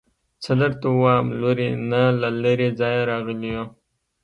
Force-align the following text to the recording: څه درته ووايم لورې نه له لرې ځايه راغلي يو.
څه 0.43 0.51
درته 0.61 0.85
ووايم 0.93 1.27
لورې 1.41 1.69
نه 1.91 2.03
له 2.21 2.29
لرې 2.43 2.69
ځايه 2.79 3.01
راغلي 3.11 3.49
يو. 3.55 3.65